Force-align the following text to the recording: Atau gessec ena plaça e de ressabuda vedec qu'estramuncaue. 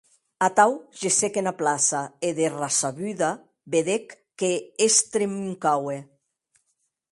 Atau 0.45 0.71
gessec 1.01 1.33
ena 1.41 1.53
plaça 1.59 2.01
e 2.27 2.29
de 2.37 2.47
ressabuda 2.61 3.29
vedec 3.73 4.05
qu'estramuncaue. 4.39 5.97